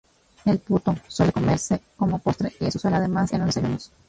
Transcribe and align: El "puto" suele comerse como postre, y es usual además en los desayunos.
El 0.45 0.57
"puto" 0.57 0.95
suele 1.07 1.31
comerse 1.31 1.79
como 1.95 2.17
postre, 2.17 2.51
y 2.59 2.65
es 2.65 2.75
usual 2.75 2.95
además 2.95 3.31
en 3.33 3.45
los 3.45 3.53
desayunos. 3.53 3.91